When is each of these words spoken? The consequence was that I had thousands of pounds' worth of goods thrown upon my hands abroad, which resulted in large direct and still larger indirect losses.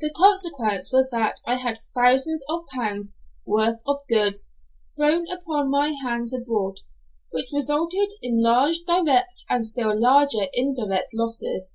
The 0.00 0.12
consequence 0.14 0.92
was 0.92 1.08
that 1.08 1.40
I 1.46 1.54
had 1.54 1.78
thousands 1.94 2.44
of 2.50 2.66
pounds' 2.66 3.16
worth 3.46 3.80
of 3.86 4.00
goods 4.06 4.52
thrown 4.94 5.26
upon 5.30 5.70
my 5.70 5.92
hands 6.04 6.34
abroad, 6.34 6.80
which 7.30 7.48
resulted 7.50 8.12
in 8.20 8.42
large 8.42 8.80
direct 8.86 9.44
and 9.48 9.64
still 9.64 9.98
larger 9.98 10.48
indirect 10.52 11.14
losses. 11.14 11.74